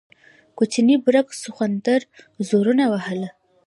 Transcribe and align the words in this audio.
کوچني 0.57 0.95
برګ 1.05 1.27
سخوندر 1.41 2.01
زورونه 2.47 2.85
وهل. 2.93 3.21